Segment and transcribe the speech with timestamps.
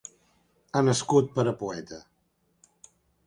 [0.77, 1.99] Ha nascut per a poeta.